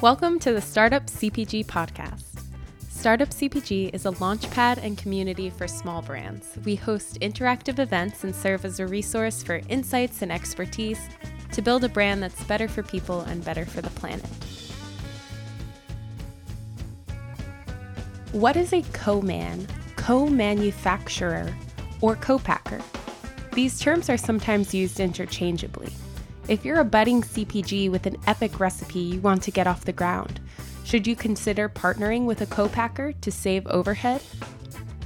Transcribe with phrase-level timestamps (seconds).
[0.00, 2.44] Welcome to the Startup CPG podcast.
[2.88, 6.56] Startup CPG is a launchpad and community for small brands.
[6.64, 11.00] We host interactive events and serve as a resource for insights and expertise
[11.50, 14.24] to build a brand that's better for people and better for the planet.
[18.30, 21.52] What is a co man, co manufacturer,
[22.00, 22.80] or co packer?
[23.52, 25.92] These terms are sometimes used interchangeably.
[26.48, 29.92] If you're a budding CPG with an epic recipe you want to get off the
[29.92, 30.40] ground,
[30.82, 34.22] should you consider partnering with a co-packer to save overhead?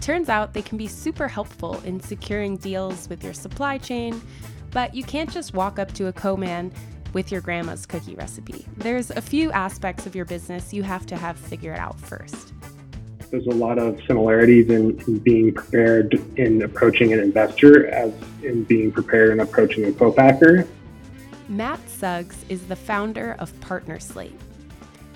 [0.00, 4.22] Turns out they can be super helpful in securing deals with your supply chain,
[4.70, 6.72] but you can't just walk up to a co-man
[7.12, 8.64] with your grandma's cookie recipe.
[8.76, 12.52] There's a few aspects of your business you have to have figured out first.
[13.32, 18.12] There's a lot of similarities in, in being prepared in approaching an investor as
[18.44, 20.68] in being prepared in approaching a co-packer.
[21.48, 24.38] Matt Suggs is the founder of Partner Slate.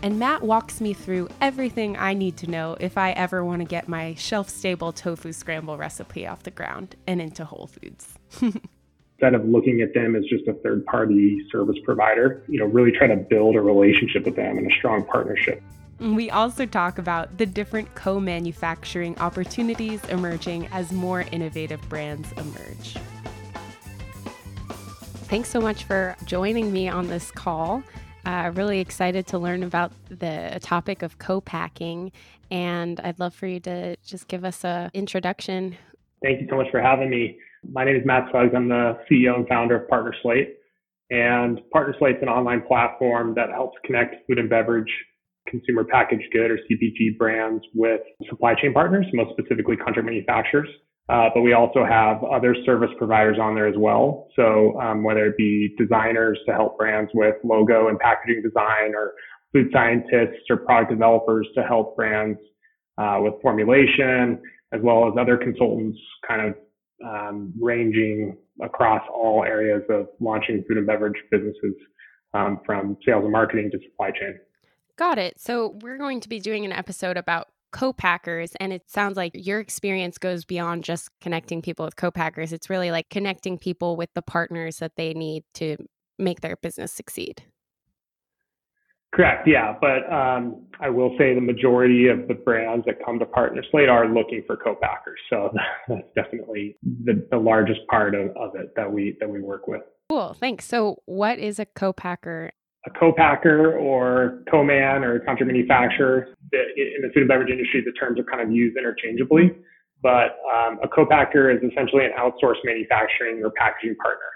[0.02, 3.64] And Matt walks me through everything I need to know if I ever want to
[3.64, 8.18] get my shelf stable tofu scramble recipe off the ground and into Whole Foods.
[8.40, 12.92] Instead of looking at them as just a third party service provider, you know, really
[12.92, 15.62] try to build a relationship with them and a strong partnership.
[15.98, 22.96] We also talk about the different co manufacturing opportunities emerging as more innovative brands emerge.
[25.28, 27.82] Thanks so much for joining me on this call.
[28.24, 32.12] Uh, really excited to learn about the topic of co-packing,
[32.52, 35.76] and I'd love for you to just give us a introduction.
[36.22, 37.38] Thank you so much for having me.
[37.68, 38.52] My name is Matt Suggs.
[38.54, 40.58] I'm the CEO and founder of Partner Slate,
[41.10, 44.92] and Partner Slate is an online platform that helps connect food and beverage,
[45.48, 50.68] consumer packaged good or CPG brands with supply chain partners, most specifically contract manufacturers.
[51.08, 54.26] Uh, but we also have other service providers on there as well.
[54.34, 59.12] So um, whether it be designers to help brands with logo and packaging design, or
[59.52, 62.38] food scientists or product developers to help brands
[62.98, 64.40] uh, with formulation,
[64.72, 66.54] as well as other consultants, kind of
[67.06, 71.74] um, ranging across all areas of launching food and beverage businesses,
[72.34, 74.38] um, from sales and marketing to supply chain.
[74.96, 75.38] Got it.
[75.38, 79.60] So we're going to be doing an episode about co-packers and it sounds like your
[79.60, 82.52] experience goes beyond just connecting people with co-packers.
[82.52, 85.76] It's really like connecting people with the partners that they need to
[86.18, 87.42] make their business succeed.
[89.14, 93.24] Correct yeah but um, i will say the majority of the brands that come to
[93.24, 95.54] partner slate are looking for co-packers so
[95.88, 99.80] that's definitely the, the largest part of, of it that we that we work with.
[100.10, 100.66] Cool thanks.
[100.66, 102.50] So what is a co-packer
[102.86, 106.28] a co-packer or co-man or contract manufacturer.
[106.52, 109.50] In the food and beverage industry, the terms are kind of used interchangeably,
[110.02, 114.30] but um, a co-packer is essentially an outsourced manufacturing or packaging partner.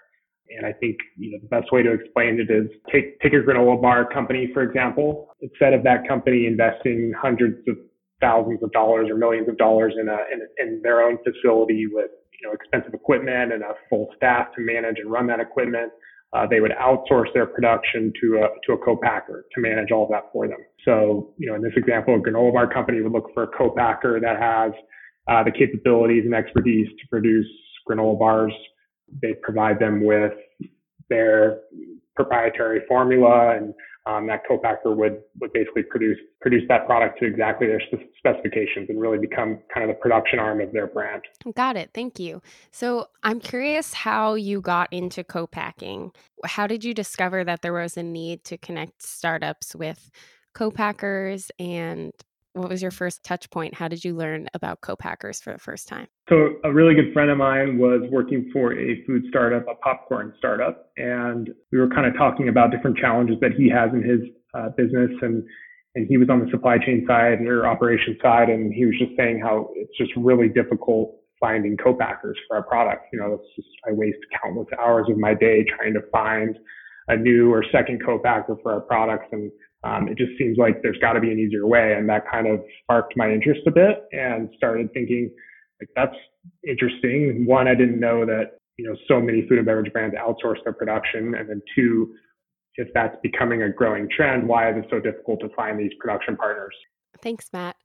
[0.56, 3.36] And I think you know the best way to explain it is take take a
[3.36, 5.28] granola bar company for example.
[5.40, 7.76] Instead of that company investing hundreds of
[8.20, 12.10] thousands of dollars or millions of dollars in a in, in their own facility with
[12.40, 15.92] you know expensive equipment and a full staff to manage and run that equipment,
[16.32, 20.10] uh, they would outsource their production to a to a co-packer to manage all of
[20.10, 20.58] that for them.
[20.84, 24.20] So, you know, in this example, a granola bar company would look for a co-packer
[24.20, 24.72] that has
[25.28, 27.46] uh, the capabilities and expertise to produce
[27.88, 28.52] granola bars.
[29.20, 30.32] They provide them with
[31.08, 31.60] their
[32.14, 33.74] proprietary formula and
[34.06, 37.82] um, that co-packer would would basically produce produce that product to exactly their
[38.18, 41.22] specifications and really become kind of the production arm of their brand.
[41.54, 41.90] Got it.
[41.94, 42.40] Thank you.
[42.70, 46.12] So I'm curious how you got into co-packing.
[46.44, 50.10] How did you discover that there was a need to connect startups with
[50.54, 52.12] co-packers and
[52.54, 53.74] what was your first touch point?
[53.74, 56.06] How did you learn about co-packers for the first time?
[56.28, 60.34] So a really good friend of mine was working for a food startup, a popcorn
[60.38, 64.20] startup, and we were kind of talking about different challenges that he has in his
[64.54, 65.44] uh, business and
[65.96, 69.10] and he was on the supply chain side or operation side and he was just
[69.16, 73.06] saying how it's just really difficult finding co-packers for our product.
[73.12, 76.56] You know, it's just I waste countless hours of my day trying to find
[77.08, 79.50] a new or second co-packer for our products and
[79.82, 81.94] um, it just seems like there's got to be an easier way.
[81.94, 85.30] And that kind of sparked my interest a bit and started thinking,
[85.80, 86.16] like, that's
[86.66, 87.46] interesting.
[87.46, 90.72] One, I didn't know that, you know, so many food and beverage brands outsource their
[90.72, 91.34] production.
[91.34, 92.14] And then two,
[92.76, 96.36] if that's becoming a growing trend, why is it so difficult to find these production
[96.36, 96.74] partners?
[97.22, 97.76] Thanks, Matt.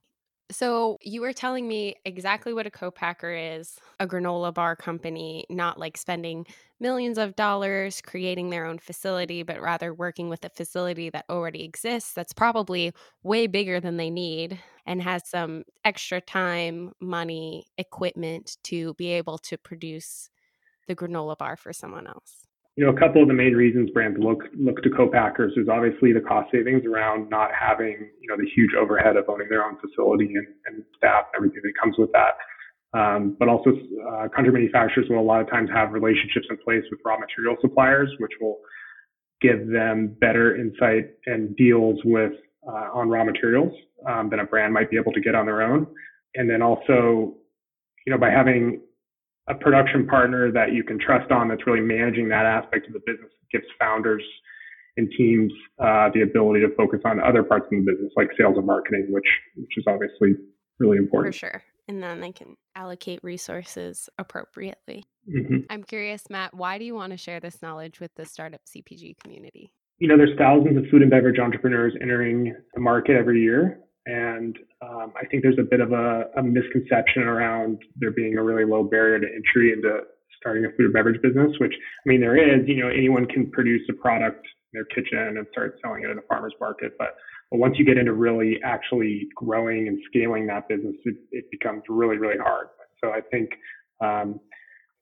[0.52, 5.76] So you were telling me exactly what a co-packer is, a granola bar company, not
[5.78, 6.46] like spending
[6.78, 11.64] millions of dollars creating their own facility, but rather working with a facility that already
[11.64, 12.92] exists that's probably
[13.24, 19.38] way bigger than they need and has some extra time, money, equipment to be able
[19.38, 20.30] to produce
[20.88, 22.45] the granola bar for someone else.
[22.76, 26.12] You know, a couple of the main reasons brands look look to co-packers is obviously
[26.12, 29.78] the cost savings around not having, you know, the huge overhead of owning their own
[29.80, 32.36] facility and, and staff and everything that comes with that.
[32.92, 36.84] Um, but also, uh, contract manufacturers will a lot of times have relationships in place
[36.90, 38.58] with raw material suppliers, which will
[39.40, 42.32] give them better insight and deals with
[42.68, 43.72] uh, on raw materials
[44.06, 45.86] um, than a brand might be able to get on their own.
[46.34, 47.34] And then also,
[48.06, 48.80] you know, by having
[49.48, 53.00] a production partner that you can trust on that's really managing that aspect of the
[53.06, 54.22] business gives founders
[54.96, 58.54] and teams uh, the ability to focus on other parts of the business like sales
[58.56, 60.32] and marketing which which is obviously
[60.78, 61.34] really important.
[61.34, 61.62] For sure.
[61.88, 65.04] And then they can allocate resources appropriately.
[65.28, 65.56] Mm-hmm.
[65.70, 69.18] i'm curious matt why do you want to share this knowledge with the startup cpg
[69.18, 69.72] community?
[69.98, 74.56] You know there's thousands of food and beverage entrepreneurs entering the market every year and
[74.82, 78.64] um, I think there's a bit of a, a, misconception around there being a really
[78.64, 79.98] low barrier to entry into
[80.38, 83.50] starting a food or beverage business, which I mean, there is, you know, anyone can
[83.50, 86.92] produce a product in their kitchen and start selling it in a farmer's market.
[86.98, 87.16] But,
[87.50, 91.82] but once you get into really actually growing and scaling that business, it, it becomes
[91.88, 92.68] really, really hard.
[93.02, 93.50] So I think
[94.00, 94.38] um,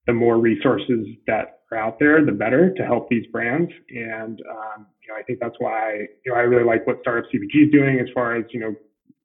[0.06, 3.70] the more resources that are out there, the better to help these brands.
[3.90, 7.28] And, um, you know, I think that's why, you know, I really like what Startup
[7.30, 8.74] CPG is doing as far as, you know,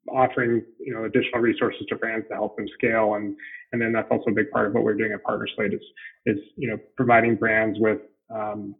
[0.08, 3.36] offering you know additional resources to brands to help them scale and
[3.72, 5.80] and then that's also a big part of what we're doing at Partner Slate is
[6.26, 7.98] is you know providing brands with
[8.34, 8.74] um,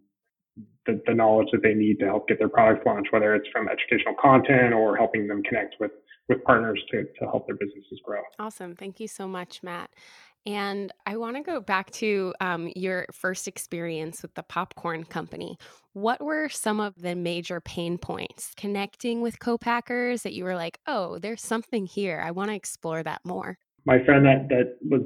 [0.87, 3.69] the, the knowledge that they need to help get their products launched, whether it's from
[3.69, 5.93] educational content or helping them connect with
[6.28, 8.20] with partners to, to help their businesses grow.
[8.38, 8.76] Awesome.
[8.76, 9.90] Thank you so much, Matt.
[10.46, 15.58] And I want to go back to um, your first experience with the popcorn company.
[15.92, 20.78] What were some of the major pain points connecting with co-packers that you were like,
[20.87, 22.22] oh, there's something here.
[22.25, 23.58] I want to explore that more.
[23.84, 25.02] My friend that that was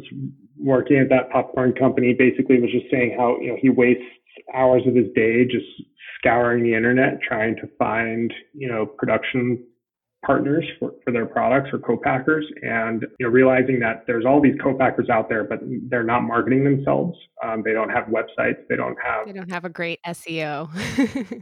[0.59, 4.03] working at that popcorn company basically was just saying how you know he wastes
[4.53, 5.67] hours of his day just
[6.19, 9.65] scouring the internet trying to find you know production
[10.25, 14.55] partners for, for their products or co-packers and you know realizing that there's all these
[14.63, 17.17] co-packers out there but they're not marketing themselves.
[17.43, 18.57] Um, they don't have websites.
[18.69, 20.69] They don't have they don't have a great seo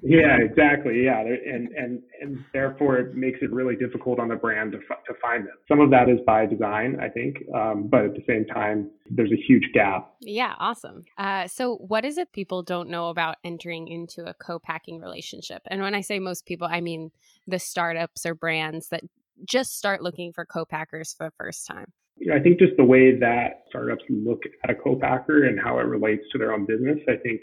[0.03, 1.05] yeah exactly.
[1.05, 5.19] Yeah and and and therefore it makes it really difficult on the brand to, to
[5.21, 5.55] find them.
[5.69, 9.33] Some of that is by design i think um, but at the same time there's
[9.33, 10.15] a huge gap.
[10.21, 11.05] Yeah awesome.
[11.19, 15.63] Uh, so what is it people don't know about entering into a co-packing relationship?
[15.67, 17.11] And when i say most people i mean
[17.47, 19.03] the startups or brands that
[19.45, 21.87] just start looking for co-packers for the first time?
[22.17, 25.79] You know, I think just the way that startups look at a co-packer and how
[25.79, 27.41] it relates to their own business, I think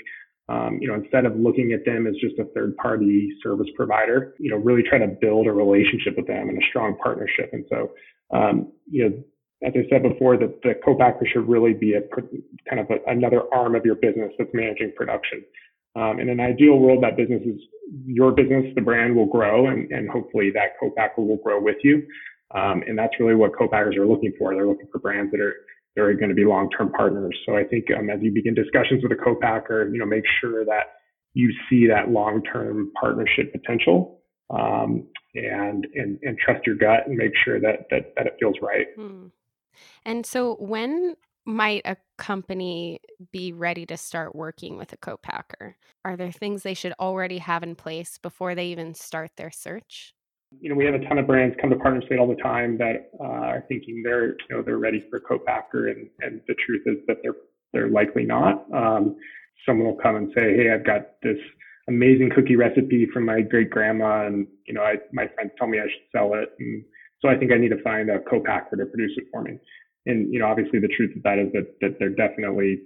[0.50, 4.34] um, you know, instead of looking at them as just a third party service provider,
[4.40, 7.52] you know, really try to build a relationship with them and a strong partnership.
[7.54, 7.92] And so,
[8.36, 9.16] um, you know,
[9.62, 12.02] as I said before, that the co-packer should really be a
[12.68, 15.44] kind of a, another arm of your business that's managing production.
[15.96, 17.60] Um, in an ideal world, that business is
[18.06, 22.04] your business, the brand will grow, and, and hopefully that co-packer will grow with you.
[22.54, 24.54] Um, and that's really what co-packers are looking for.
[24.54, 25.56] They're looking for brands that are
[25.96, 27.36] that are going to be long-term partners.
[27.46, 30.64] So I think um, as you begin discussions with a co-packer, you know, make sure
[30.66, 31.00] that
[31.34, 37.34] you see that long-term partnership potential, um, and and and trust your gut and make
[37.44, 38.88] sure that that that it feels right.
[38.96, 39.28] Hmm.
[40.06, 41.16] And so when
[41.50, 43.02] might a company
[43.32, 45.76] be ready to start working with a co-packer?
[46.06, 50.14] Are there things they should already have in place before they even start their search?
[50.62, 52.78] You know, we have a ton of brands come to Partner Slate all the time
[52.78, 56.84] that uh, are thinking they're, you know, they're ready for co-packer, and and the truth
[56.86, 57.36] is that they're
[57.74, 58.66] they're likely not.
[58.74, 59.16] Um,
[59.66, 61.38] someone will come and say, "Hey, I've got this
[61.88, 65.80] amazing cookie recipe from my great grandma, and you know, I my friends tell me
[65.80, 66.84] I should sell it, and
[67.22, 69.60] so I think I need to find a co-packer to produce it for me."
[70.06, 72.82] And you know, obviously, the truth of that is that that they're definitely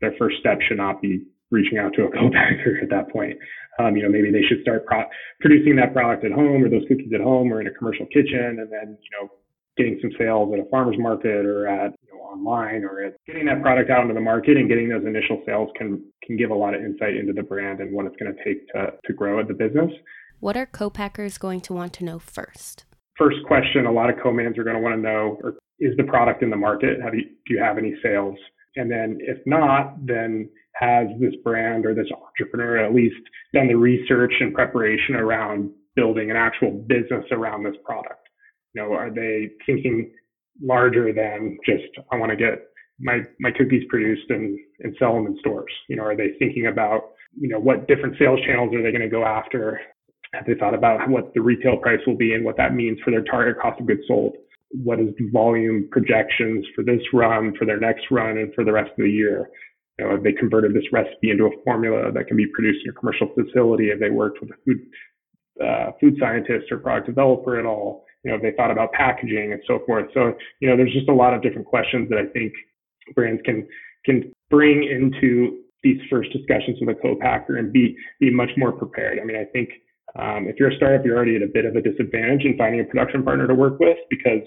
[0.00, 3.38] their first step should not be reaching out to a co-packer at that point.
[3.78, 5.08] Um, you know, maybe they should start pro-
[5.40, 8.58] producing that product at home or those cookies at home or in a commercial kitchen,
[8.60, 9.30] and then you know,
[9.76, 13.46] getting some sales at a farmer's market or at you know, online or at getting
[13.46, 16.54] that product out into the market and getting those initial sales can can give a
[16.54, 19.40] lot of insight into the brand and what it's going to take to to grow
[19.40, 19.90] at the business.
[20.40, 22.84] What are co-packers going to want to know first?
[23.16, 26.04] First question a lot of co-mans are going to want to know or is the
[26.04, 27.00] product in the market?
[27.02, 28.38] Have you, do you have any sales?
[28.76, 33.20] And then if not, then has this brand or this entrepreneur at least
[33.52, 38.26] done the research and preparation around building an actual business around this product?
[38.74, 40.10] You know, are they thinking
[40.62, 42.66] larger than just, I want to get
[42.98, 45.72] my, my cookies produced and, and sell them in stores?
[45.88, 49.02] You know, are they thinking about, you know, what different sales channels are they going
[49.02, 49.80] to go after?
[50.32, 53.10] Have they thought about what the retail price will be and what that means for
[53.10, 54.34] their target cost of goods sold?
[54.82, 58.72] What is the volume projections for this run, for their next run, and for the
[58.72, 59.48] rest of the year.
[59.98, 62.90] you know, have they converted this recipe into a formula that can be produced in
[62.90, 63.90] a commercial facility?
[63.90, 64.78] Have they worked with a food
[65.64, 68.04] uh, food scientist or product developer at all?
[68.24, 70.06] You know, have they thought about packaging and so forth?
[70.14, 72.52] So, you know, there's just a lot of different questions that I think
[73.14, 73.68] brands can
[74.04, 79.20] can bring into these first discussions with a co-packer and be be much more prepared.
[79.20, 79.68] I mean, I think
[80.16, 82.80] um, if you're a startup, you're already at a bit of a disadvantage in finding
[82.80, 84.42] a production partner to work with because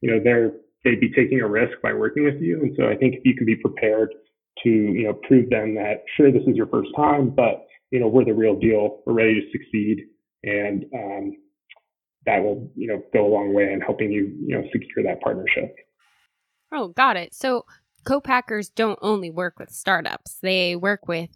[0.00, 0.52] you know they're
[0.84, 2.60] they'd be taking a risk by working with you.
[2.62, 4.14] And so I think if you can be prepared
[4.62, 8.08] to you know prove them that sure this is your first time, but you know
[8.08, 10.06] we're the real deal, we're ready to succeed,
[10.44, 11.36] and um,
[12.26, 15.20] that will you know go a long way in helping you you know secure that
[15.22, 15.74] partnership.
[16.72, 17.34] Oh, got it.
[17.34, 17.64] So
[18.04, 21.30] co-packers don't only work with startups; they work with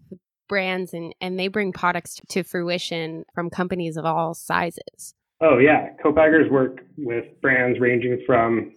[0.48, 5.14] brands and and they bring products to fruition from companies of all sizes.
[5.40, 8.74] Oh yeah, co-packers work with brands ranging from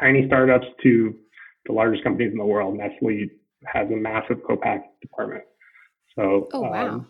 [0.00, 1.14] tiny startups to
[1.66, 2.76] the largest companies in the world.
[2.76, 3.30] Nestle
[3.64, 5.44] has a massive co-pack department.
[6.14, 7.06] So oh wow, um,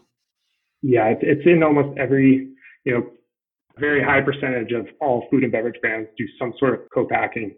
[0.83, 2.50] yeah, it's, it's in almost every
[2.85, 3.07] you know
[3.78, 7.55] very high percentage of all food and beverage brands do some sort of co-packing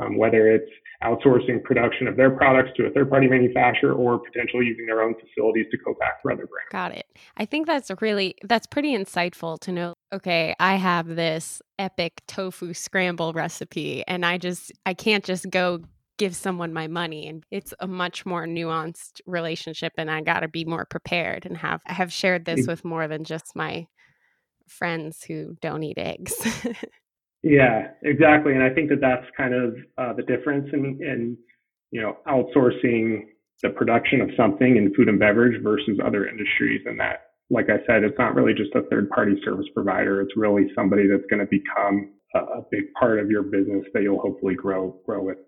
[0.00, 0.70] um, whether it's
[1.02, 5.14] outsourcing production of their products to a third party manufacturer or potentially using their own
[5.14, 6.70] facilities to co-pack for other brands.
[6.70, 7.06] Got it.
[7.36, 9.94] I think that's really that's pretty insightful to know.
[10.12, 15.80] Okay, I have this epic tofu scramble recipe and I just I can't just go
[16.18, 20.48] give someone my money and it's a much more nuanced relationship and I got to
[20.48, 23.86] be more prepared and have I have shared this with more than just my
[24.68, 26.34] friends who don't eat eggs.
[27.42, 28.52] Yeah, exactly.
[28.52, 31.36] And I think that that's kind of uh, the difference in, in,
[31.90, 33.22] you know, outsourcing
[33.62, 36.82] the production of something in food and beverage versus other industries.
[36.86, 40.20] And that, like I said, it's not really just a third party service provider.
[40.20, 44.02] It's really somebody that's going to become a, a, big part of your business that
[44.02, 45.38] you'll hopefully grow, grow with.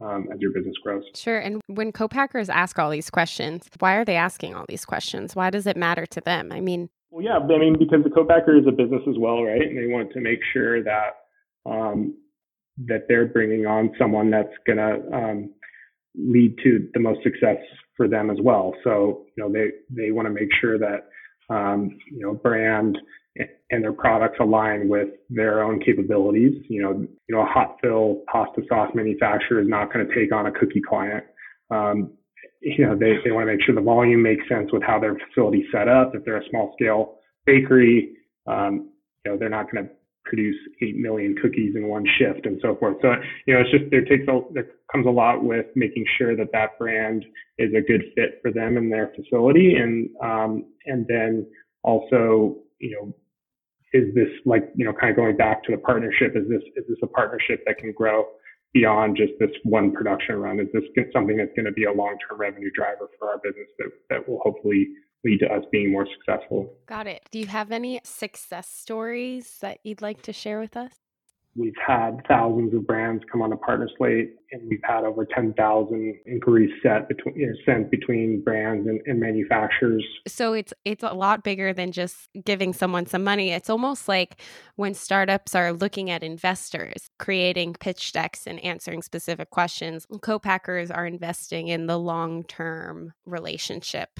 [0.00, 1.04] Um, as your business grows.
[1.14, 1.38] Sure.
[1.38, 5.36] And when co-packers ask all these questions, why are they asking all these questions?
[5.36, 6.50] Why does it matter to them?
[6.50, 9.62] I mean, well, yeah, I mean, because the co-packer is a business as well, right?
[9.62, 11.10] And they want to make sure that
[11.64, 12.16] um,
[12.86, 15.54] that they're bringing on someone that's going to um,
[16.16, 17.58] lead to the most success
[17.96, 18.74] for them as well.
[18.82, 21.06] So, you know, they they want to make sure that
[21.54, 22.98] um, you know brand
[23.70, 26.64] and their products align with their own capabilities.
[26.68, 30.34] You know, you know, a hot fill pasta sauce manufacturer is not going to take
[30.34, 31.22] on a cookie client.
[31.70, 32.10] Um,
[32.64, 35.16] you know, they, they want to make sure the volume makes sense with how their
[35.28, 36.14] facility set up.
[36.14, 38.16] If they're a small scale bakery,
[38.46, 38.90] um,
[39.24, 39.90] you know, they're not going to
[40.24, 42.96] produce 8 million cookies in one shift and so forth.
[43.02, 43.12] So,
[43.46, 46.48] you know, it's just, there takes a, there comes a lot with making sure that
[46.52, 47.24] that brand
[47.58, 49.74] is a good fit for them and their facility.
[49.76, 51.46] And, um, and then
[51.82, 53.14] also, you know,
[53.92, 56.32] is this like, you know, kind of going back to the partnership?
[56.34, 58.24] Is this, is this a partnership that can grow
[58.74, 60.60] beyond just this one production run?
[60.60, 63.90] Is this something that's going to be a long-term revenue driver for our business that,
[64.10, 64.88] that will hopefully
[65.24, 66.74] lead to us being more successful?
[66.86, 67.22] Got it.
[67.30, 70.92] Do you have any success stories that you'd like to share with us?
[71.56, 76.20] We've had thousands of brands come on a partner slate, and we've had over 10,000
[76.26, 80.04] inquiries set between, you know, sent between brands and, and manufacturers.
[80.26, 83.50] So it's it's a lot bigger than just giving someone some money.
[83.50, 84.40] It's almost like
[84.74, 90.06] when startups are looking at investors, creating pitch decks and answering specific questions.
[90.22, 94.18] Co-packers are investing in the long-term relationship.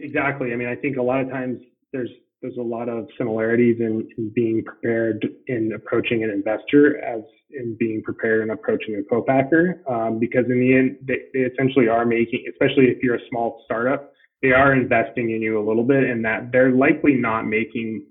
[0.00, 0.52] Exactly.
[0.52, 1.60] I mean, I think a lot of times
[1.92, 2.10] there's
[2.44, 7.22] there's a lot of similarities in, in, being prepared in approaching an investor as
[7.52, 11.88] in being prepared in approaching a co-packer um, because in the end they, they, essentially
[11.88, 15.84] are making especially if you're a small startup they are investing in you a little
[15.84, 18.04] bit and that they're likely not making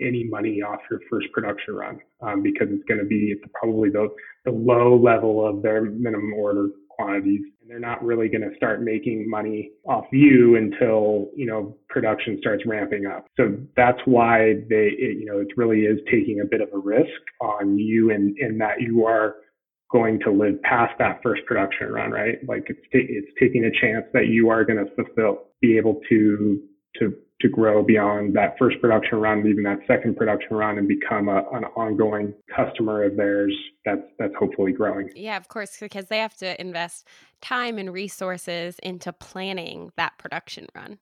[0.00, 4.08] any money off your first production run um, because it's going to be probably the,
[4.46, 8.82] the low level of their minimum order quantities and they're not really going to start
[8.82, 13.26] making money off you until you know production starts ramping up.
[13.36, 16.78] So that's why they it, you know it really is taking a bit of a
[16.78, 17.08] risk
[17.40, 19.36] on you and in, in that you are
[19.90, 22.36] going to live past that first production run right?
[22.46, 26.60] Like it's it's taking a chance that you are going to fulfill be able to
[26.98, 31.28] to to grow beyond that first production run, even that second production run, and become
[31.28, 33.54] a, an ongoing customer of theirs.
[33.84, 35.10] That's that's hopefully growing.
[35.14, 37.08] Yeah, of course, because they have to invest
[37.42, 40.98] time and resources into planning that production run.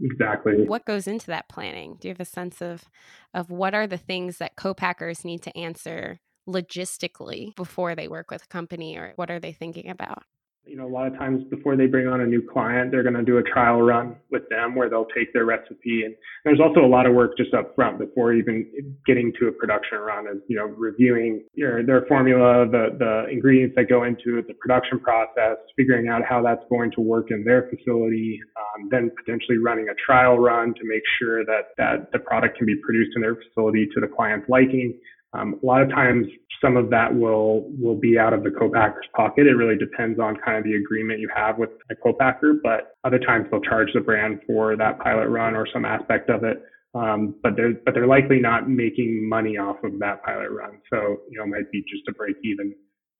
[0.00, 0.66] Exactly.
[0.66, 1.96] What goes into that planning?
[2.00, 2.84] Do you have a sense of
[3.32, 8.44] of what are the things that co-packers need to answer logistically before they work with
[8.44, 10.24] a company, or what are they thinking about?
[10.66, 13.14] You know, a lot of times before they bring on a new client, they're going
[13.14, 16.04] to do a trial run with them where they'll take their recipe.
[16.04, 19.52] And there's also a lot of work just up front before even getting to a
[19.52, 24.38] production run is, you know, reviewing your, their formula, the, the ingredients that go into
[24.38, 28.88] it, the production process, figuring out how that's going to work in their facility, um,
[28.90, 32.76] then potentially running a trial run to make sure that, that the product can be
[32.76, 34.98] produced in their facility to the client's liking.
[35.34, 36.26] Um, a lot of times,
[36.62, 39.46] some of that will will be out of the co-packer's pocket.
[39.46, 43.18] It really depends on kind of the agreement you have with the co-packer, but other
[43.18, 46.62] times they'll charge the brand for that pilot run or some aspect of it.
[46.94, 50.78] Um, but they're but they're likely not making money off of that pilot run.
[50.90, 52.72] So you know, it might be just a break even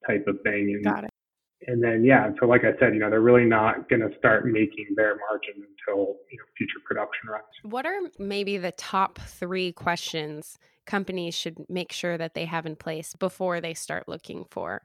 [0.06, 0.72] type of thing.
[0.74, 1.10] And, Got it.
[1.66, 4.46] And then yeah, so like I said, you know, they're really not going to start
[4.46, 7.44] making their margin until you know future production runs.
[7.62, 10.58] What are maybe the top three questions?
[10.86, 14.82] Companies should make sure that they have in place before they start looking for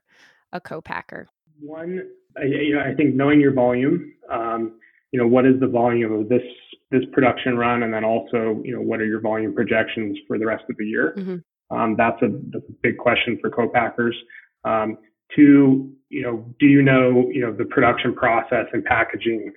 [0.51, 1.27] a co-packer?
[1.59, 2.01] One,
[2.37, 4.79] I, you know, I think knowing your volume, um,
[5.11, 6.43] you know, what is the volume of this
[6.91, 10.45] this production run, and then also, you know, what are your volume projections for the
[10.45, 11.13] rest of the year?
[11.15, 11.77] Mm-hmm.
[11.77, 14.15] Um, that's, a, that's, a, big question for co-packers.
[14.63, 14.97] Um,
[15.35, 19.53] two, you know, do you know, you know, the production process and packaging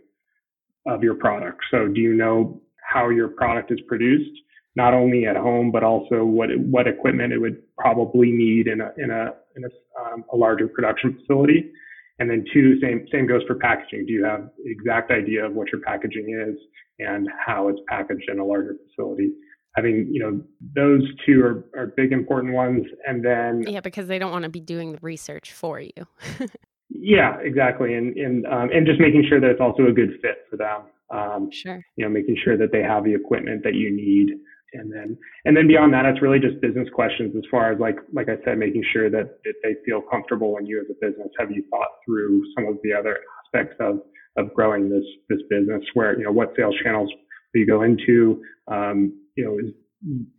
[0.86, 1.62] of your product?
[1.70, 4.42] So, do you know how your product is produced?
[4.74, 8.90] Not only at home but also what what equipment it would probably need in a
[8.96, 9.68] in a in a,
[10.00, 11.70] um, a larger production facility.
[12.18, 14.06] And then two, same same goes for packaging.
[14.06, 16.56] Do you have exact idea of what your packaging is
[16.98, 19.32] and how it's packaged in a larger facility?
[19.76, 20.40] Having you know
[20.74, 24.50] those two are, are big important ones, and then yeah, because they don't want to
[24.50, 25.92] be doing the research for you.
[26.90, 30.44] yeah, exactly, and and um, and just making sure that it's also a good fit
[30.50, 30.82] for them.
[31.10, 31.82] Um, sure.
[31.96, 34.38] You know, making sure that they have the equipment that you need
[34.74, 37.96] and then and then beyond that it's really just business questions as far as like
[38.12, 41.28] like i said making sure that, that they feel comfortable when you as a business.
[41.38, 44.00] Have you thought through some of the other aspects of
[44.36, 45.82] of growing this this business?
[45.94, 47.10] Where you know what sales channels
[47.52, 48.42] do you go into?
[48.68, 49.74] Um, you know is,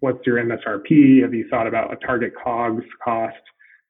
[0.02, 3.36] what's your msrp have you thought about a target cogs cost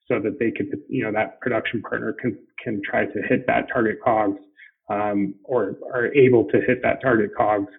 [0.07, 3.67] so that they could you know that production partner can can try to hit that
[3.73, 4.39] target cogs
[4.89, 7.71] um, or are able to hit that target cogs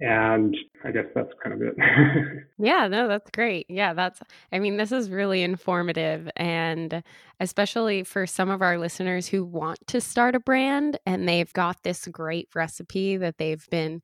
[0.00, 1.74] and I guess that's kind of it.
[2.58, 3.66] yeah, no, that's great.
[3.68, 6.30] Yeah, that's, I mean, this is really informative.
[6.36, 7.02] And
[7.38, 11.82] especially for some of our listeners who want to start a brand and they've got
[11.82, 14.00] this great recipe that they've been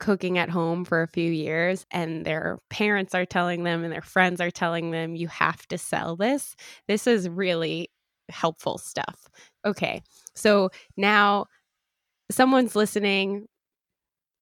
[0.00, 4.02] cooking at home for a few years and their parents are telling them and their
[4.02, 6.56] friends are telling them, you have to sell this.
[6.88, 7.90] This is really
[8.28, 9.28] helpful stuff.
[9.64, 10.02] Okay.
[10.34, 11.46] So now
[12.30, 13.46] someone's listening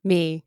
[0.03, 0.46] me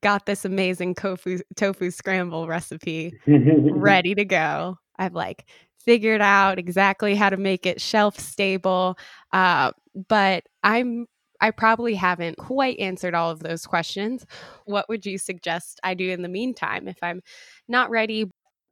[0.00, 4.78] got this amazing tofu tofu scramble recipe ready to go.
[4.98, 8.98] I've like figured out exactly how to make it shelf stable.
[9.32, 9.72] Uh,
[10.08, 11.06] but I'm
[11.40, 14.26] I probably haven't quite answered all of those questions.
[14.64, 17.22] What would you suggest I do in the meantime if I'm
[17.68, 18.28] not ready?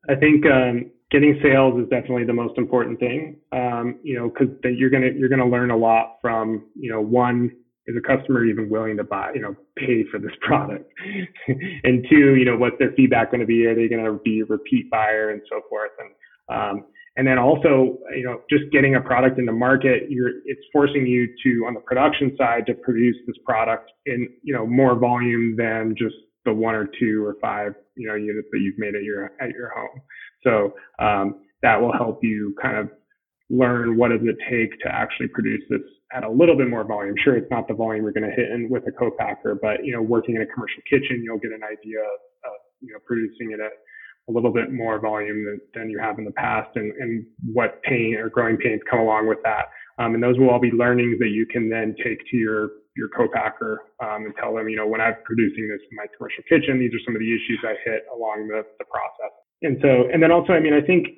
[0.09, 3.37] I think um, getting sales is definitely the most important thing.
[3.53, 7.53] Um, you know, because you're gonna you're gonna learn a lot from you know one
[7.87, 10.90] is a customer even willing to buy, you know, pay for this product?
[11.85, 13.66] and two, you know, what's their feedback going to be?
[13.66, 15.92] Are they going to be a repeat buyer and so forth?
[15.99, 16.11] And,
[16.49, 16.85] um,
[17.16, 21.07] and then also, you know, just getting a product in the market, you're, it's forcing
[21.07, 25.57] you to, on the production side, to produce this product in, you know, more volume
[25.57, 29.03] than just the one or two or five, you know, units that you've made at
[29.03, 30.01] your, at your home.
[30.44, 32.90] So, um, that will help you kind of
[33.49, 35.81] learn what does it take to actually produce this
[36.12, 37.14] at a little bit more volume.
[37.23, 39.92] Sure, it's not the volume you're going to hit in with a co-packer, but you
[39.92, 43.53] know, working in a commercial kitchen, you'll get an idea of, of you know producing
[43.53, 43.73] it at
[44.29, 47.81] a little bit more volume than, than you have in the past, and, and what
[47.83, 49.66] pain or growing pains come along with that.
[49.99, 53.09] Um, and those will all be learnings that you can then take to your your
[53.11, 56.81] co-packer um, and tell them, you know, when I'm producing this in my commercial kitchen,
[56.81, 59.37] these are some of the issues I hit along the, the process.
[59.61, 61.09] And so, and then also, I mean, I think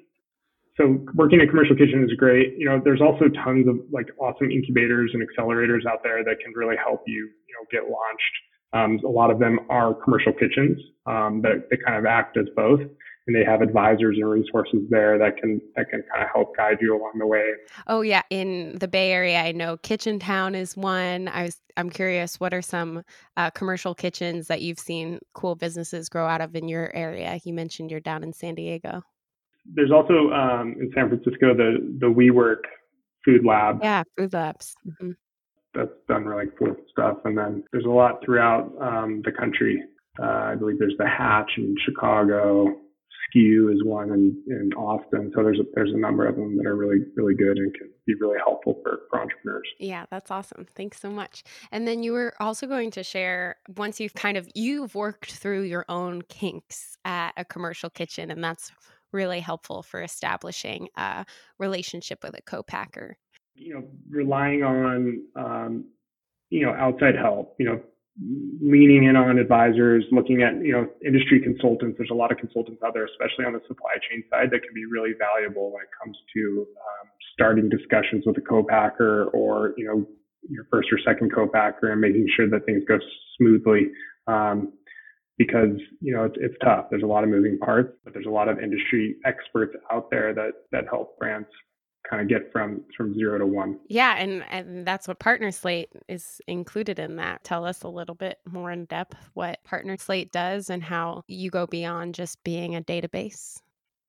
[0.78, 2.54] so working in commercial kitchen is great.
[2.56, 6.52] You know, there's also tons of like awesome incubators and accelerators out there that can
[6.54, 8.34] really help you, you know, get launched.
[8.72, 12.80] Um, a lot of them are commercial kitchens um, that kind of act as both,
[12.80, 16.76] and they have advisors and resources there that can that can kind of help guide
[16.80, 17.44] you along the way.
[17.86, 21.28] Oh yeah, in the Bay Area, I know Kitchen Town is one.
[21.28, 23.02] I was I'm curious, what are some
[23.36, 27.40] uh, commercial kitchens that you've seen cool businesses grow out of in your area?
[27.44, 29.02] You mentioned you're down in San Diego
[29.74, 32.62] there's also um, in San Francisco the the WeWork
[33.24, 33.80] Food Lab.
[33.82, 34.74] Yeah, Food Labs.
[34.86, 35.12] Mm-hmm.
[35.74, 37.18] That's done really cool stuff.
[37.24, 39.82] And then there's a lot throughout um, the country.
[40.20, 42.74] Uh, I believe there's the Hatch in Chicago.
[43.36, 45.30] SKU is one in, in Austin.
[45.34, 47.90] So there's a, there's a number of them that are really really good and can
[48.06, 49.68] be really helpful for, for entrepreneurs.
[49.78, 50.66] Yeah, that's awesome.
[50.74, 51.44] Thanks so much.
[51.70, 55.62] And then you were also going to share once you've kind of you've worked through
[55.62, 58.72] your own kinks at a commercial kitchen, and that's
[59.12, 61.24] really helpful for establishing a
[61.58, 63.16] relationship with a co-packer.
[63.54, 65.84] You know, relying on um,
[66.50, 67.56] you know outside help.
[67.58, 67.80] You know,
[68.60, 71.96] leaning in on advisors, looking at, you know, industry consultants.
[71.98, 74.74] There's a lot of consultants out there, especially on the supply chain side, that can
[74.74, 79.86] be really valuable when it comes to um, starting discussions with a co-packer or, you
[79.86, 80.06] know,
[80.48, 82.98] your first or second co-packer and making sure that things go
[83.36, 83.90] smoothly.
[84.26, 84.72] Um,
[85.38, 86.86] because, you know, it's, it's tough.
[86.90, 90.34] There's a lot of moving parts, but there's a lot of industry experts out there
[90.34, 91.48] that, that help brands
[92.08, 93.78] kind of get from from zero to one.
[93.88, 97.44] Yeah, and and that's what Partner Slate is included in that.
[97.44, 101.50] Tell us a little bit more in depth what Partner Slate does and how you
[101.50, 103.60] go beyond just being a database.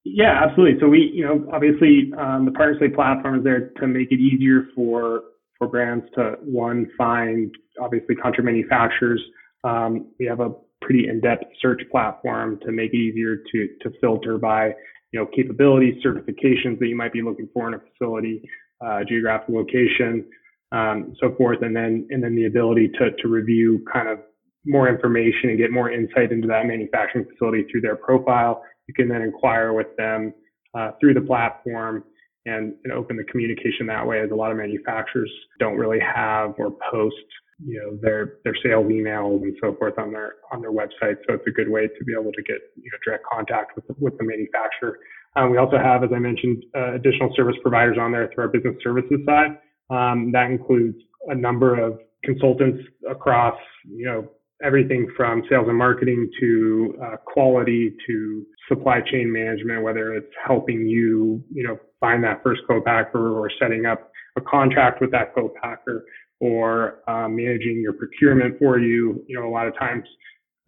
[0.06, 0.80] Yeah, absolutely.
[0.80, 4.20] So we, you know, obviously um, the Partner Slate platform is there to make it
[4.20, 5.24] easier for
[5.58, 9.22] for brands to one find obviously contract manufacturers.
[9.64, 14.38] Um, we have a pretty in-depth search platform to make it easier to to filter
[14.38, 14.74] by
[15.12, 18.48] you know, capabilities, certifications that you might be looking for in a facility,
[18.86, 20.26] uh, geographic location,
[20.72, 24.20] um, so forth, and then and then the ability to to review kind of
[24.66, 28.64] more information and get more insight into that manufacturing facility through their profile.
[28.88, 30.34] You can then inquire with them
[30.78, 32.04] uh, through the platform
[32.46, 36.54] and, and open the communication that way, as a lot of manufacturers don't really have
[36.58, 37.16] or post
[37.64, 41.18] you know their their sales emails and so forth on their on their website.
[41.28, 43.88] So it's a good way to be able to get you know direct contact with
[43.88, 45.00] the, with the manufacturer.
[45.36, 48.50] Um, we also have, as I mentioned, uh, additional service providers on there through our
[48.50, 49.60] business services side.
[49.90, 54.30] Um, that includes a number of consultants across you know
[54.64, 60.86] everything from sales and marketing to uh, quality to supply chain management, whether it's helping
[60.86, 66.06] you, you know, find that first co-packer or setting up a contract with that co-packer
[66.40, 69.24] or um, managing your procurement for you.
[69.28, 70.04] You know, a lot of times,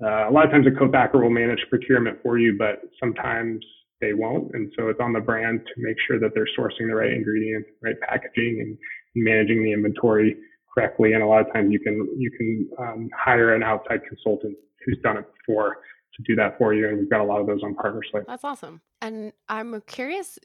[0.04, 3.64] uh, a lot of times a co-packer will manage procurement for you, but sometimes
[4.02, 4.54] they won't.
[4.54, 7.70] And so it's on the brand to make sure that they're sourcing the right ingredients,
[7.82, 8.78] right packaging, and,
[9.14, 10.38] managing the inventory
[10.74, 11.12] correctly.
[11.12, 14.56] And a lot of times you can you can um, hire an outside consultant
[14.86, 15.78] who's done it before
[16.16, 16.88] to do that for you.
[16.88, 18.24] And we've got a lot of those on Partner Slate.
[18.28, 18.80] That's awesome.
[19.02, 20.40] And I'm curious,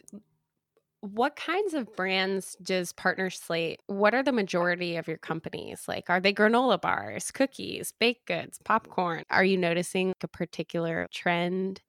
[1.01, 3.81] what kinds of brands does Partner Slate?
[3.87, 5.83] What are the majority of your companies?
[5.87, 9.25] Like, are they granola bars, cookies, baked goods, popcorn?
[9.31, 11.83] Are you noticing a particular trend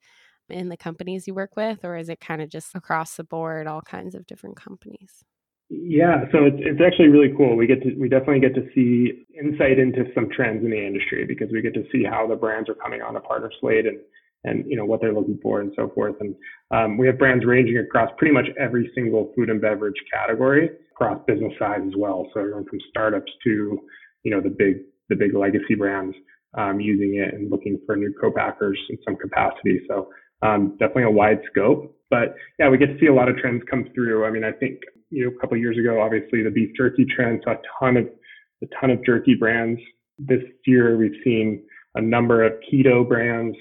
[0.48, 3.66] in the companies you work with, or is it kind of just across the board,
[3.66, 5.24] all kinds of different companies?
[5.70, 7.54] Yeah, so it's it's actually really cool.
[7.54, 11.26] We get to we definitely get to see insight into some trends in the industry
[11.26, 13.98] because we get to see how the brands are coming on a partner slate and
[14.44, 16.14] and you know what they're looking for and so forth.
[16.20, 16.34] And
[16.70, 21.20] um, we have brands ranging across pretty much every single food and beverage category across
[21.26, 22.28] business size as well.
[22.32, 23.80] So everyone from startups to
[24.22, 26.14] you know the big the big legacy brands
[26.56, 29.80] um, using it and looking for new co-packers in some capacity.
[29.88, 30.08] So
[30.42, 31.94] um, definitely a wide scope.
[32.10, 34.24] But yeah, we get to see a lot of trends come through.
[34.24, 37.42] I mean, I think you know a couple years ago, obviously the beef jerky trend
[37.44, 38.08] saw a ton of
[38.62, 39.80] a ton of jerky brands.
[40.18, 41.62] This year, we've seen
[41.94, 43.56] a number of keto brands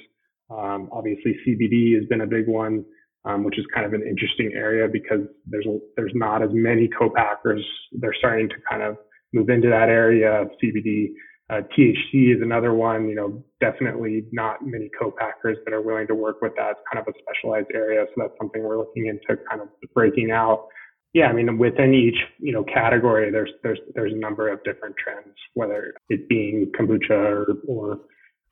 [0.49, 2.85] um, obviously, CBD has been a big one,
[3.25, 6.89] um, which is kind of an interesting area because there's a, there's not as many
[6.97, 7.65] co-packers.
[7.91, 8.97] They're starting to kind of
[9.33, 11.07] move into that area of CBD.
[11.49, 13.09] Uh, THC is another one.
[13.09, 16.71] You know, definitely not many co-packers that are willing to work with that.
[16.71, 20.31] It's kind of a specialized area, so that's something we're looking into, kind of breaking
[20.31, 20.67] out.
[21.13, 24.95] Yeah, I mean, within each you know category, there's there's there's a number of different
[25.03, 27.99] trends, whether it being kombucha or, or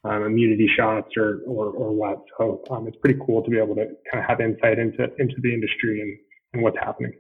[0.06, 2.24] um, immunity shots or, or, or what.
[2.38, 5.36] So um, it's pretty cool to be able to kind of have insight into into
[5.42, 6.18] the industry and,
[6.54, 7.14] and what's happening.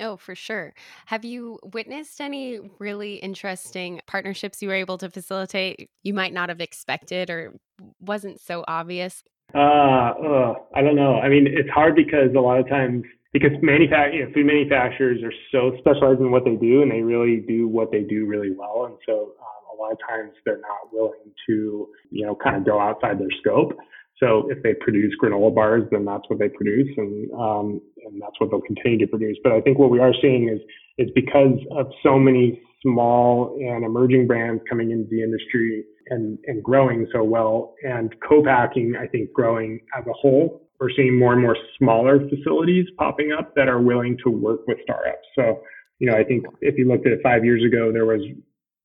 [0.00, 0.74] Oh, for sure.
[1.06, 6.50] Have you witnessed any really interesting partnerships you were able to facilitate you might not
[6.50, 7.54] have expected or
[8.00, 9.24] wasn't so obvious?
[9.54, 11.18] Uh, uh I don't know.
[11.18, 15.20] I mean, it's hard because a lot of times because manufact you know, food manufacturers
[15.22, 18.52] are so specialized in what they do and they really do what they do really
[18.56, 18.86] well.
[18.86, 22.80] And so a lot of times they're not willing to, you know, kind of go
[22.80, 23.72] outside their scope.
[24.20, 28.34] So if they produce granola bars, then that's what they produce, and um, and that's
[28.38, 29.36] what they'll continue to produce.
[29.44, 30.60] But I think what we are seeing is
[30.98, 36.62] is because of so many small and emerging brands coming into the industry and and
[36.62, 40.62] growing so well, and co-packing, I think growing as a whole.
[40.80, 44.78] We're seeing more and more smaller facilities popping up that are willing to work with
[44.84, 45.26] startups.
[45.34, 45.60] So,
[45.98, 48.20] you know, I think if you looked at it five years ago, there was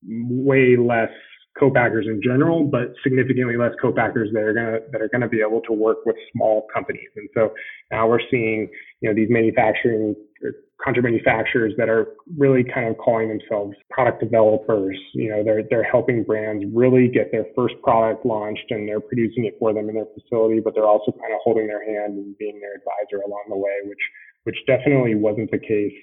[0.08, 1.12] way less
[1.60, 5.62] co-packers in general, but significantly less co-packers that are gonna that are gonna be able
[5.62, 7.10] to work with small companies.
[7.16, 7.54] And so
[7.92, 8.70] now we're seeing
[9.02, 10.50] you know these manufacturing uh,
[10.84, 14.98] contract manufacturers that are really kind of calling themselves product developers.
[15.14, 19.46] You know, they're they're helping brands really get their first product launched and they're producing
[19.46, 22.38] it for them in their facility, but they're also kind of holding their hand and
[22.38, 24.02] being their advisor along the way, which
[24.44, 25.94] which definitely wasn't the case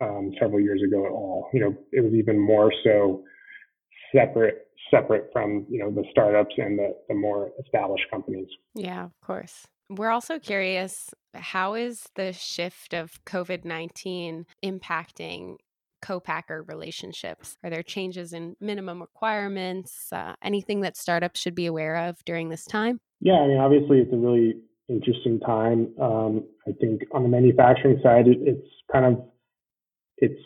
[0.00, 1.48] um, several years ago at all.
[1.52, 3.24] You know, it was even more so
[4.14, 8.48] separate separate from you know the startups and the, the more established companies.
[8.74, 9.66] Yeah, of course.
[9.88, 15.56] We're also curious how is the shift of COVID 19 impacting
[16.02, 17.56] co-packer relationships?
[17.64, 20.12] Are there changes in minimum requirements?
[20.12, 23.00] Uh, anything that startups should be aware of during this time?
[23.20, 24.54] Yeah, I mean, obviously, it's a really
[24.88, 25.94] interesting time.
[26.00, 29.24] Um, I think on the manufacturing side, it, it's kind of
[30.18, 30.40] it's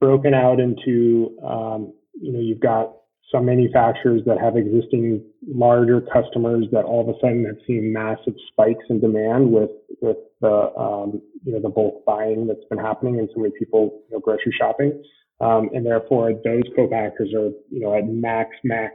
[0.00, 2.92] broken out into um, you know you've got
[3.32, 8.34] some manufacturers that have existing larger customers that all of a sudden have seen massive
[8.50, 13.18] spikes in demand with with the um, you know the bulk buying that's been happening
[13.18, 15.02] and so many people you know grocery shopping
[15.40, 18.94] um, and therefore those co-packers are you know at max max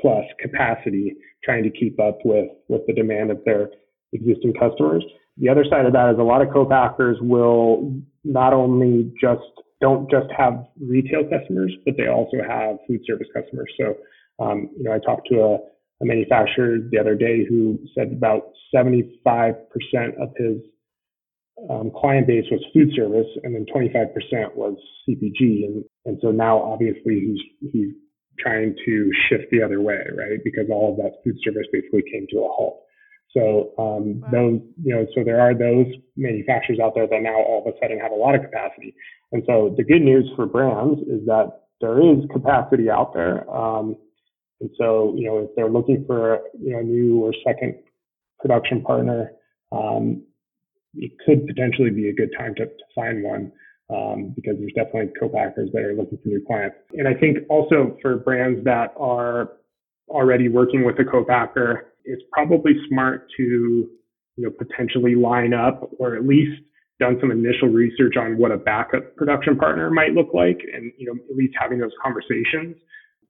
[0.00, 3.68] plus capacity trying to keep up with with the demand of their
[4.12, 5.04] existing customers.
[5.38, 9.42] The other side of that is a lot of co-packers will not only just
[9.80, 13.70] don't just have retail customers, but they also have food service customers.
[13.78, 13.94] So,
[14.44, 18.52] um, you know, I talked to a, a, manufacturer the other day who said about
[18.74, 19.56] 75%
[20.20, 20.62] of his
[21.68, 24.76] um, client base was food service, and then 25% was
[25.08, 25.66] CPG.
[25.66, 27.92] And, and so now, obviously, he's he's
[28.38, 30.38] trying to shift the other way, right?
[30.44, 32.81] Because all of that food service basically came to a halt.
[33.34, 34.28] So um, wow.
[34.30, 37.76] those, you know, so there are those manufacturers out there that now all of a
[37.80, 38.94] sudden have a lot of capacity.
[39.32, 43.48] And so the good news for brands is that there is capacity out there.
[43.50, 43.96] Um,
[44.60, 47.74] and so, you know, if they're looking for, you know, a new or second
[48.38, 49.32] production partner,
[49.72, 50.22] um,
[50.94, 53.50] it could potentially be a good time to, to find one
[53.90, 56.76] um, because there's definitely co-packers that are looking for new clients.
[56.92, 59.52] And I think also for brands that are
[60.08, 63.88] already working with a co-packer, it's probably smart to, you
[64.44, 66.60] know, potentially line up or at least
[67.00, 71.06] done some initial research on what a backup production partner might look like and, you
[71.06, 72.76] know, at least having those conversations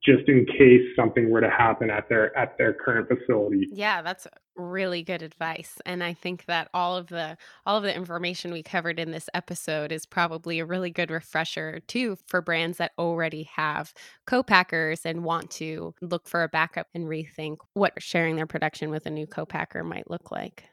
[0.05, 3.69] just in case something were to happen at their at their current facility.
[3.71, 7.97] Yeah, that's really good advice and I think that all of the all of the
[7.97, 12.77] information we covered in this episode is probably a really good refresher too for brands
[12.77, 13.95] that already have
[14.27, 19.07] co-packers and want to look for a backup and rethink what sharing their production with
[19.07, 20.65] a new co-packer might look like.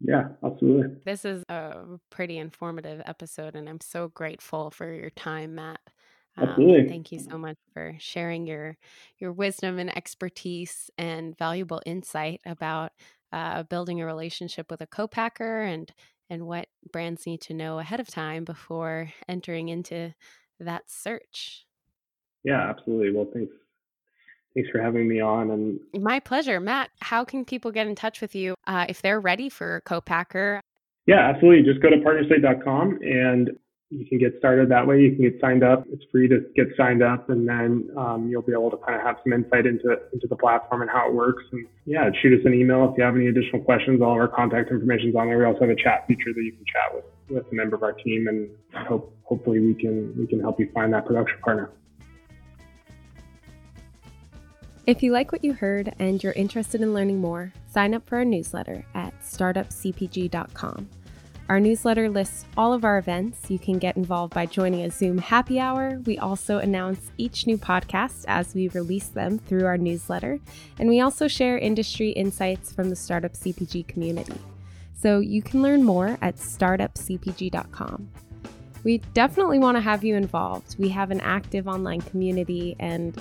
[0.00, 0.96] Yeah, absolutely.
[1.04, 5.80] This is a pretty informative episode and I'm so grateful for your time, Matt.
[6.38, 6.82] Absolutely.
[6.82, 8.76] Um, thank you so much for sharing your
[9.18, 12.92] your wisdom and expertise and valuable insight about
[13.32, 15.92] uh, building a relationship with a co-packer and
[16.28, 20.12] and what brands need to know ahead of time before entering into
[20.60, 21.66] that search.
[22.44, 23.12] Yeah, absolutely.
[23.12, 23.52] Well, thanks.
[24.54, 25.50] Thanks for having me on.
[25.50, 26.90] And my pleasure, Matt.
[27.00, 30.60] How can people get in touch with you uh, if they're ready for a co-packer?
[31.06, 31.70] Yeah, absolutely.
[31.70, 33.50] Just go to partnerslate.com and
[33.90, 35.00] you can get started that way.
[35.00, 35.84] You can get signed up.
[35.92, 39.06] It's free to get signed up, and then um, you'll be able to kind of
[39.06, 41.44] have some insight into into the platform and how it works.
[41.52, 44.02] And yeah, shoot us an email if you have any additional questions.
[44.02, 45.38] All of our contact information is on there.
[45.38, 47.82] We also have a chat feature that you can chat with with a member of
[47.84, 48.48] our team, and
[48.88, 51.70] hope hopefully we can we can help you find that production partner.
[54.84, 58.18] If you like what you heard and you're interested in learning more, sign up for
[58.18, 60.88] our newsletter at startupcpg.com.
[61.48, 63.48] Our newsletter lists all of our events.
[63.48, 66.00] You can get involved by joining a Zoom happy hour.
[66.04, 70.40] We also announce each new podcast as we release them through our newsletter.
[70.80, 74.40] And we also share industry insights from the startup CPG community.
[74.92, 78.08] So you can learn more at startupcpg.com.
[78.82, 80.76] We definitely want to have you involved.
[80.80, 83.16] We have an active online community and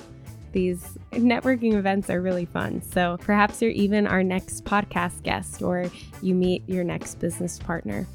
[0.55, 2.81] these networking events are really fun.
[2.81, 5.91] So perhaps you're even our next podcast guest or
[6.21, 8.07] you meet your next business partner.